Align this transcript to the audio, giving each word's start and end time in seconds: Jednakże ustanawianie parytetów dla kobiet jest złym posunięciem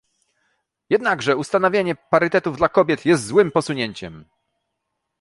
Jednakże 0.89 1.35
ustanawianie 1.37 1.95
parytetów 1.95 2.57
dla 2.57 2.69
kobiet 2.69 3.05
jest 3.05 3.25
złym 3.25 3.51
posunięciem 3.51 4.25